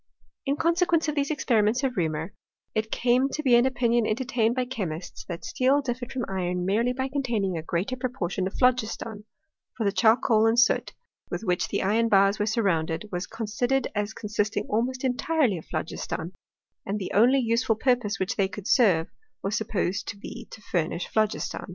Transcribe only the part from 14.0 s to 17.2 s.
consisting almost entirely of phlogiston; and the